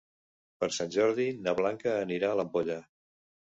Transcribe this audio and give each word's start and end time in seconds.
Per 0.63 0.69
Sant 0.77 0.89
Jordi 0.95 1.27
na 1.49 1.55
Blanca 1.61 1.95
anirà 2.07 2.35
a 2.35 2.41
l'Ampolla. 2.43 2.83